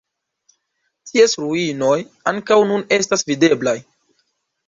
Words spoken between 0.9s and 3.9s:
Ties ruinoj ankaŭ nun estas videblaj.